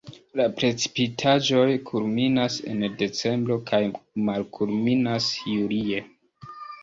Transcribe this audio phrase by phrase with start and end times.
[0.39, 3.81] La precipitaĵoj kulminas en decembro kaj
[4.31, 6.01] malkulminas julie.